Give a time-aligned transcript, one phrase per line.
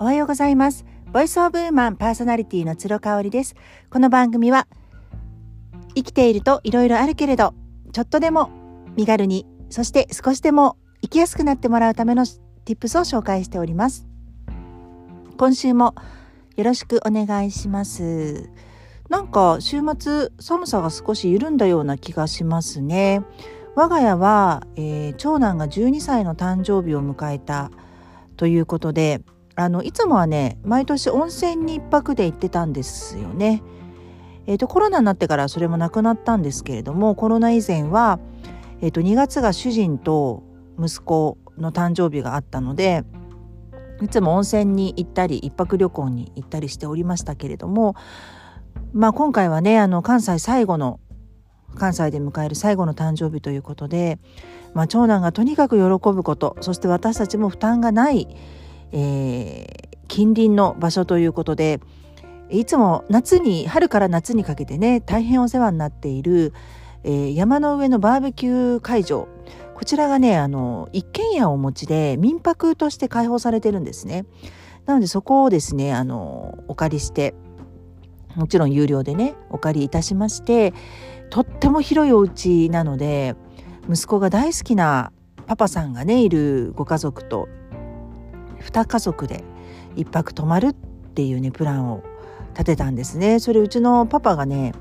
[0.00, 0.84] おはようございます。
[1.12, 3.56] ボイスオブウーマンパーソナリティの鶴香織です。
[3.90, 4.68] この番組は
[5.96, 7.52] 生きているといろいろあるけれど、
[7.92, 8.48] ちょっとでも
[8.96, 12.26] 身軽に、そして少しでも生きやすくなってもらうための
[12.64, 14.06] tips を紹介しております。
[15.36, 15.96] 今週も
[16.54, 18.48] よろしくお願いします。
[19.08, 23.22] なんか週末寒さが少し緩んだような気がしますね。
[23.74, 27.72] 我が家は、えー、長男が12歳の誕生日を迎えた
[28.36, 29.22] ということで
[29.58, 33.60] あのいつもはね毎年温泉に1泊で行ってたんですよね。
[34.46, 38.18] えーと、コロナになってからそれもなくなったんですけれどもコロナ以前は、
[38.80, 40.42] えーと、2月が主人と
[40.78, 43.04] 息子の誕生日があったので
[44.00, 47.94] いつも温泉に行ったり1泊旅行に行ったりしておりましたけれども
[48.94, 50.98] まあ今回はねあの関西最後の
[51.74, 54.18] 関西で迎える最後の誕生日ということで、
[54.72, 58.28] まあ、長男がとにかく喜ぶことそして私たちも負担がない、
[58.92, 61.80] えー、近隣の場所ということで
[62.50, 66.54] いつも夏に春から夏にかけてね大変お世話になっている、
[67.04, 69.28] えー、山の上のバーベキュー会場
[69.74, 74.26] こちらがねあの一軒家をお持ちで民泊として開放されてるんですね。
[74.86, 77.34] なのでそこをですねあのお借りして
[78.34, 80.72] もちろん有料でねお借りいたしまして
[81.30, 83.36] とっても広いお家なので
[83.88, 85.12] 息子が大好きな
[85.46, 87.48] パパさんがねいるご家族と
[88.60, 89.44] 2家族で
[89.96, 92.02] 1泊泊まるっていうねプランを
[92.52, 93.38] 立てたんですね。
[93.40, 94.72] それうちのパパがね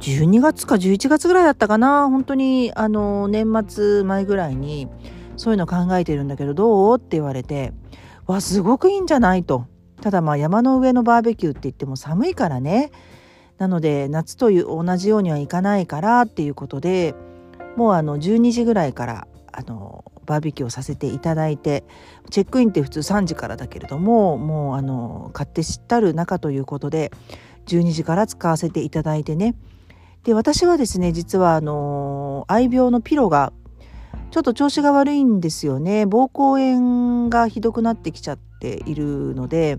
[0.00, 2.08] 12月か11月ぐらいだったかな。
[2.08, 4.88] 本当にあの年末前ぐらいに
[5.36, 6.96] そういうの考えてるんだけどどう？
[6.96, 7.72] って言われて
[8.26, 9.66] わすごくいいんじゃないと。
[10.00, 12.90] ただまあ山の上のバーベキューって言っても寒いからね。
[13.58, 17.14] なので夏という同じようにはいかないからっていうことで
[17.76, 21.84] もうあの12時ぐらいからあのバーベキューをさせていただいて
[22.30, 27.10] チェックインって普通3時からだけれどももうあの買って知ったる中ということで
[27.66, 29.54] 12時から使わせていただいてね。
[30.24, 33.52] で私はですね実はあの愛病のピロが
[34.30, 36.04] ちょっと調子が悪いんですよね。
[36.04, 39.78] 膀胱炎がひどくなってきちゃっているので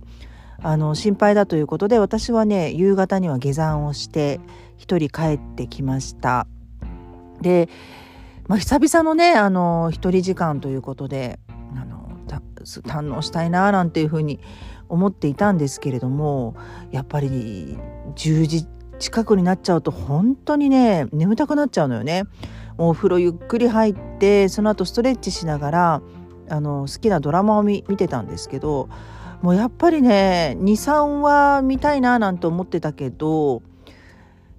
[0.62, 4.40] あの心配だということで私はね夕方には下山をして
[4.78, 6.48] 一人帰ってきました。
[7.42, 7.70] で、
[8.48, 11.40] まあ、久々のねあの一人時間ということで
[11.76, 14.40] あの堪能したいななんていうふうに
[14.90, 16.56] 思っていたんですけれども
[16.92, 17.78] やっぱり
[18.16, 18.68] 10時
[19.00, 22.24] 近くになっちゃうと本当にね眠たくなっちゃうのよね。
[22.78, 26.02] お風呂ゆっくり入ってその後ストレッチしながら
[26.50, 28.90] あの好きなドラマを見てたんですけど
[29.44, 33.62] もうやっぱりね23話見たいななんて思ってたけど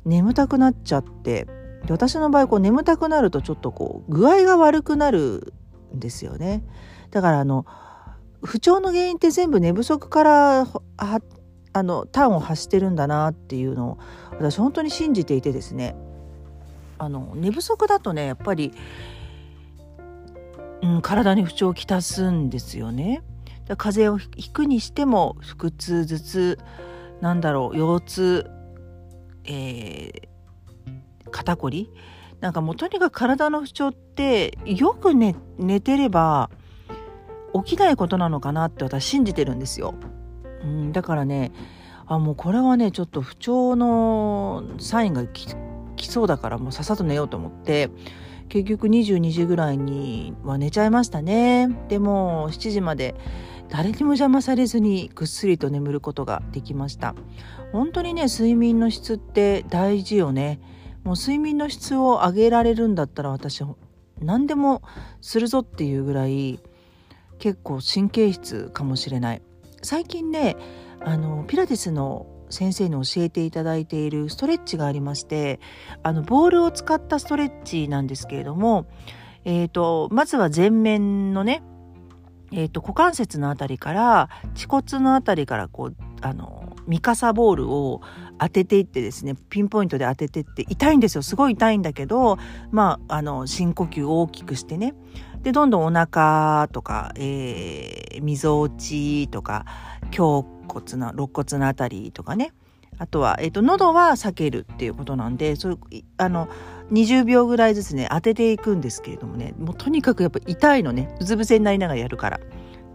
[0.05, 1.49] 眠たくなっちゃって
[1.87, 5.53] で私の場合こう眠たくなるとちょっとこう具合が悪くなる
[5.95, 6.62] んですよね
[7.11, 7.67] だからあの
[8.43, 13.99] 不調の原因って全部寝不足からあの端を発してるんだなっていうのを
[14.33, 15.97] 私本当に信じていてですね
[16.99, 18.73] あの寝不足だとねやっぱり、
[20.83, 23.23] うん、体に不調をきたすんですよね。
[23.67, 26.59] だ風邪をひくにしても腹痛頭痛
[27.21, 28.50] なんだろう腰痛、
[29.44, 30.28] えー、
[31.34, 31.91] 肩こり？
[32.41, 36.50] なんかもうとにかく体の不調ってよく寝寝てれば
[37.65, 39.94] 起きないことなのかなって私信じてるんですよ。
[40.62, 41.53] うん、だからね
[42.06, 45.56] あもうこれはねちょっと不調のサインが来
[46.09, 47.91] そうだからもうさっさと寝ようと思って
[48.49, 51.69] 結局22時ぐらいには寝ちゃいましたね。
[51.89, 53.17] でも7時まで
[53.71, 57.15] 誰にも邪魔されずにぐっすりと眠ることができました
[57.73, 60.61] 本当にね睡眠の質って大事よね
[61.05, 63.63] もう睡眠の質を上げられるんだったら私
[64.21, 64.83] 何でも
[65.21, 66.61] するぞっていうぐらい
[67.39, 69.43] 結構神経質かもしれない。
[69.83, 70.57] 最近ね
[71.01, 75.61] あのピラティスの先生に教えていただいているストレッチがありまして
[76.03, 78.87] あのボールを使ったストレッチなんですけれども、
[79.45, 81.63] えーとまずは前面のね
[82.57, 88.01] えーと、股関節の辺りから恥骨の辺りからこうあのミカサボールを
[88.39, 91.23] 当てていってですねピンポイントで当ててって痛いんですよ。
[91.23, 92.39] すごい痛いんだけど
[92.71, 94.95] まああの深呼吸を大きくしてね。
[95.43, 99.67] でどんどんお腹とか、え、みぞおちとか
[100.05, 102.53] 胸骨の肋骨の辺りとかね。
[102.97, 105.79] あとは、えーと、喉は避けるっていうことなんでそう
[106.17, 106.49] あの
[106.93, 109.55] 20秒ぐらいずつね当てていくんですけれどもね。
[109.59, 111.15] もうとにかくやっぱ痛いのね。
[111.21, 112.41] うつ伏せになりながらやるから。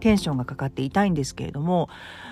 [0.00, 1.88] テンションがかかって痛いんですけれども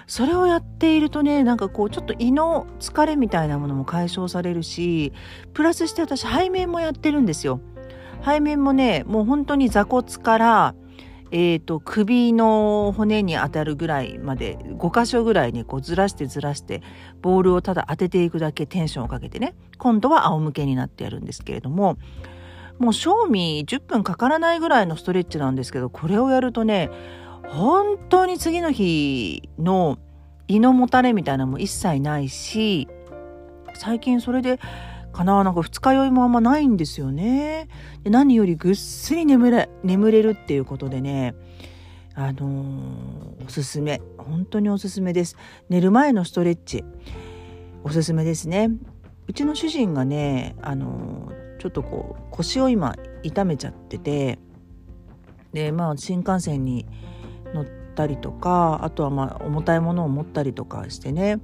[0.07, 5.13] それをやっているとねなんかこうちょっと胃の疲れみたいなものも解消されるし
[5.55, 7.61] プラスして私背面もやってるんですよ。
[8.25, 10.75] 背面もねもう本当に座骨から
[11.31, 16.83] えーと、首の骨に当たるぐらいまで5箇所ぐらいにこうずらしてずらして
[17.21, 19.55] ボールをただ当てていくだけテンションをかけてね。
[19.77, 21.99] 今度は仰向けになってやるんですけれども
[22.79, 26.91] もう賞味10分かからないぐらいのストレッチなんですけどこれをやるとね
[27.51, 29.99] 本当に次の日の
[30.49, 32.89] 胃のもたれみたいなのも一切ないし
[33.75, 34.59] 最近それで
[35.13, 37.69] かななんか二日酔いもあんまないんですよね。
[38.05, 41.35] で何よりぐっすり眠れ眠れるっていうことでね
[42.15, 44.01] あのー、おすすめ。
[44.17, 45.37] 本当におすすめです。
[45.69, 46.85] 寝る前のストレッチ。
[47.85, 48.71] おすすめですね。
[49.27, 54.39] うちの主人がねあのー、ちょっとこう腰を今痛めちゃってて
[55.53, 56.87] でまあ新幹線に
[57.99, 61.41] ったりとかあとはまあ重たいものを持ったりとかしてね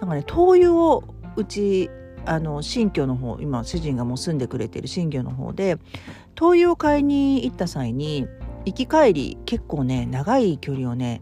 [0.00, 1.04] なんかね灯油を
[1.36, 1.90] うち
[2.24, 5.76] あの新居の方今主人がもう住んでくれてる新居の方で
[6.34, 8.26] 灯油を買いに行った際に
[8.64, 11.20] 行き帰り結構ね長い距離をね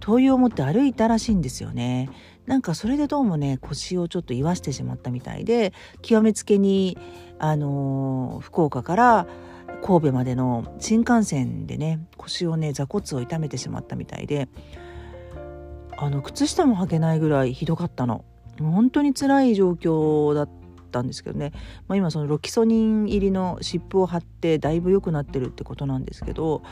[0.00, 2.10] 灯油を持って歩いたらしいんですよね。
[2.44, 5.72] なんかそれでどうもね腰をちょっと言わしてしまったみたいで
[6.02, 6.98] 極めつけに
[7.38, 9.26] あのー、福岡から
[9.82, 14.48] 神戸までの新幹線でね腰をね座骨を痛めてしまったみたいで
[15.98, 18.24] あの靴下も履けないぐらいひどかったの。
[18.60, 20.50] 本当に辛い状況だっ
[20.90, 21.52] たんですけどね、
[21.88, 26.62] まあ、今そのロキソニン入りの湿布を貼ってだいぶ良くなってるってことなんですけど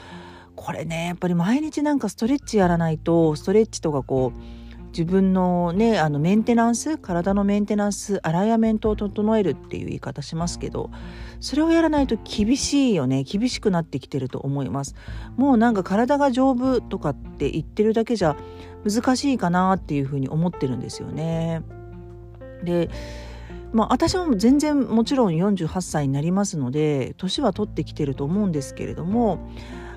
[0.57, 10.91] これねやっぱり毎日なんかストレッチやらないとストレッチとかこう自分のねあのメンテナンス体のメンテナンスアライアメントを整えるっていう言い方しますけど
[11.39, 14.95] それをやらないと厳しいよね厳しくなってきてると思います
[15.37, 18.37] もうなんか体が丈夫とかって言ってるだけじゃ
[18.85, 21.63] 難しいかなっていうふうに思ってるんですよね。
[22.65, 22.89] で
[23.73, 29.39] まあ私も全然もちろん48歳になりますので年は取ってきてると思うんですけれども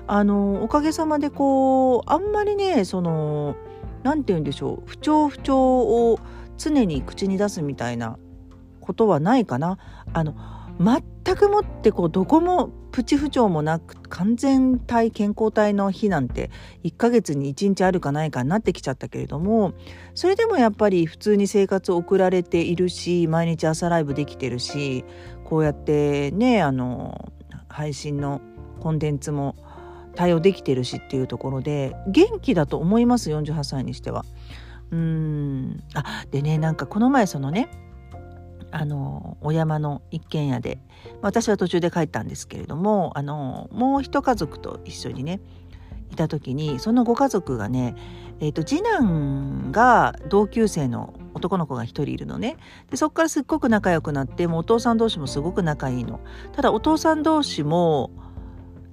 [0.06, 3.56] あのおかげさまでこうあんまりねその
[4.04, 5.80] 何て言うんでしょう不調不調
[6.12, 6.20] を
[6.56, 8.16] 常に口に出すみたいな
[8.80, 9.78] ことはないかな。
[10.12, 10.34] あの
[10.78, 16.50] 全くもってこうどこもプチ不調もなく完全体健康体の日なんて
[16.82, 19.72] 1ヶ月に1日あるかないかになってきちゃったけれども
[20.14, 25.04] それでもやっぱり普通に生活を送られているし毎日朝ライブできてるし
[25.44, 27.32] こうやってねあの
[27.68, 28.40] 配信の
[28.80, 29.56] コンテンツも
[30.14, 34.24] 対応できてるしっていうところで元気だと思います48歳にしては。
[34.90, 35.82] うん。
[35.94, 37.68] あでねなんかこの前そのね
[38.70, 40.78] あのお山の一軒家で
[41.22, 45.40] 私は途中で帰ったんですけれどもあのもう一家族と一緒にね
[46.10, 47.94] いた時にそのご家族がね、
[48.40, 52.56] えーと、次男が同級生の男の子が一人いるのね。
[52.90, 56.20] でそこからすっごく仲良くなってもうお父さん同士もすごく仲いいの。
[56.52, 58.10] ただお父さん同士も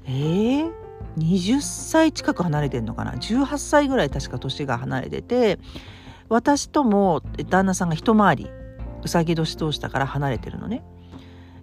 [0.05, 0.71] えー、
[1.17, 5.59] 20歳近く離れてんのかな？18歳ぐらい確か年が離れてて
[6.29, 8.49] 私とも旦那さんが一回り
[9.03, 10.83] うさぎ年通したから離れてるのね。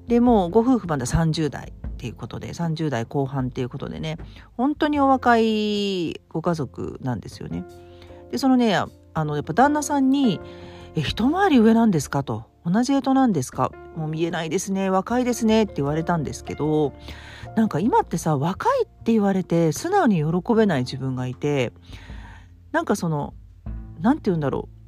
[0.06, 4.16] でもうご夫婦まだ30代っていうことで30代後半っていうことでね
[4.56, 7.64] 本当にお若いご家族なんですよね。
[8.30, 8.88] でそのねあ
[9.24, 10.40] のやっぱ旦那さんに
[10.94, 14.90] 「え一回り上なんですか?」と「同じ干支なんですか?」もう見えないですね。
[14.90, 15.64] 若いですね。
[15.64, 16.92] って言われたんですけど
[17.56, 21.72] なんか今ってさ若いって言われて素直に喜べない自分がいて
[22.70, 23.34] なんかその
[24.00, 24.78] 何て言うんだろう。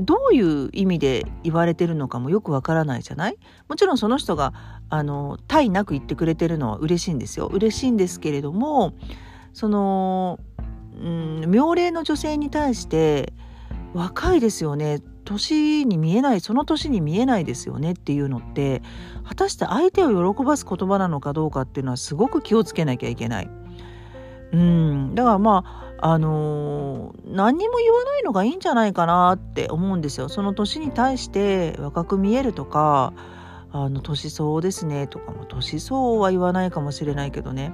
[0.00, 3.38] どういう意味で言われてるのかもよくわからないじゃない？
[3.68, 4.52] もちろんその人が
[4.88, 7.46] あの対なく言ってくれてるのは嬉しいんですよ。
[7.46, 8.94] 嬉しいんですけれども
[9.52, 10.40] その、
[11.00, 13.32] うん、妙齢の女性に対して
[13.92, 14.98] 若いですよね。
[15.24, 18.82] 年に見えないその年に見えないですよねっていうのって
[19.24, 23.50] 果たして相手を喜ばす言葉なのかどうかっていうのはすごく気をつけなきゃいけない。
[24.52, 25.64] うんだからま
[25.98, 30.28] ああのー、何にも言わないのがいいんじゃないかなって思うんですよ。
[30.28, 33.12] その年に対して若く見えるとか
[33.72, 37.72] あの年相ですねとかも年相は言わないかもしれないけどね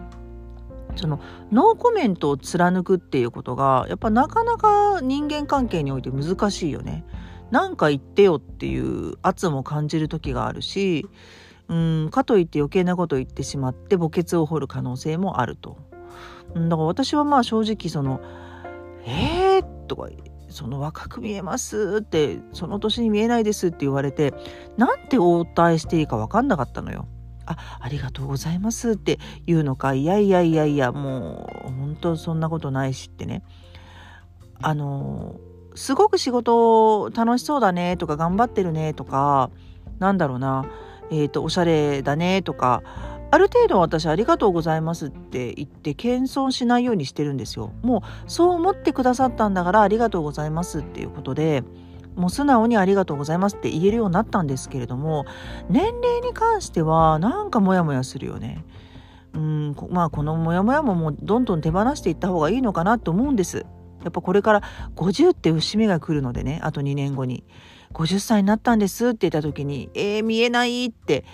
[0.97, 1.21] その
[1.53, 7.05] ノーコメントを貫くっていうことがやっぱなかなか人間関係において難しいよね。
[7.51, 11.07] なんか言ってよっていう圧も感じる時があるし
[11.69, 15.79] うんかといって余計なこと言ってしまって墓穴を掘る可能性もあると。
[16.55, 18.21] だから私はまあ正直その
[19.07, 20.09] 「えー?」とか
[20.51, 24.35] 「その若く見えます」って「その年に見えないです」って言われて
[24.77, 27.07] なんて応対していいか分かんなかったのよ。
[27.47, 33.43] あありがとうございますって言うのかいやいやいやいやもう本当そんなことないしってね
[34.63, 35.41] あの
[35.75, 39.51] すごく仕事楽しそうだねとか頑張ってるねとか
[39.99, 40.67] なんだろうな
[41.11, 42.83] えっ、ー、とおしゃれだねとか
[43.33, 47.73] ある程度私ありがとうございますって言って謙遜しないようにしてるんですよ。
[47.83, 51.63] もうそう思ってくださったんだからありがとうございますっていうことで
[52.17, 55.27] もう素直にありがとうございますって言えるようになったんですけれども
[55.69, 58.65] 年齢に関してはなんかモヤモヤするよね。
[59.33, 63.65] うんまあこのモヤモヤももうどんどん手放していった方がいいのかなと思うんです。
[64.03, 64.63] やっぱこれから
[64.97, 67.45] 50って節目が来るのでねあと2年後に
[67.93, 71.25] 50歳になったんですって言った時に「えー、見えない」って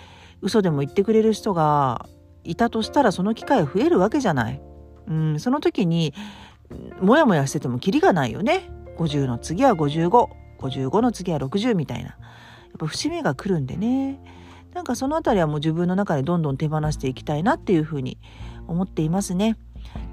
[0.41, 2.07] 嘘でも言ってくれる人が
[2.43, 4.61] いたとしたらその機会増えるわけじゃない。
[5.07, 6.13] うん、その時に
[7.01, 8.69] モヤモヤしててもキリがないよね。
[8.97, 10.27] 50の次は55、
[10.59, 12.09] 55の次は60みたいな。
[12.09, 12.17] やっ
[12.79, 14.19] ぱ節目が来るんでね。
[14.73, 18.17] なんかその辺りはもう自分の中でどんどん手放していきたいなっていうふうに
[18.67, 19.57] 思っていますね。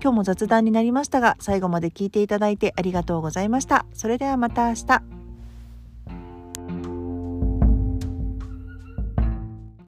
[0.03, 3.87] 今日も雑談になりましたが最後まで聞いていただいてありがとうございました。
[3.93, 5.24] それではまた明日。